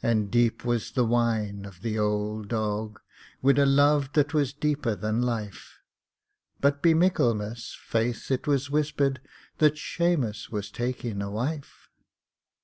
And 0.00 0.30
deep 0.30 0.64
was 0.64 0.92
the 0.92 1.04
whine 1.04 1.64
of 1.64 1.82
the 1.82 1.98
ould 1.98 2.46
dog 2.50 3.00
Wid 3.42 3.58
a 3.58 3.66
love 3.66 4.12
that 4.12 4.32
was 4.32 4.52
deeper 4.52 4.94
than 4.94 5.22
life 5.22 5.80
But 6.60 6.80
be 6.82 6.94
Michaelmas, 6.94 7.76
faith, 7.82 8.30
it 8.30 8.46
was 8.46 8.70
whispered 8.70 9.20
That 9.58 9.76
Shamus 9.76 10.50
was 10.50 10.70
takin' 10.70 11.20
a 11.20 11.32
wife! 11.32 11.88